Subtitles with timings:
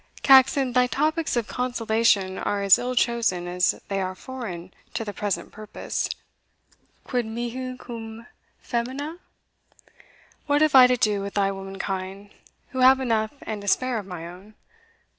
[0.23, 5.13] Caxon, thy topics of consolation are as ill chosen as they are foreign to the
[5.13, 6.09] present purpose.
[7.03, 8.25] Quid mihi cum
[8.63, 9.19] faemina?
[10.47, 12.31] What have I to do with thy womankind,
[12.69, 14.53] who have enough and to spare of mine own?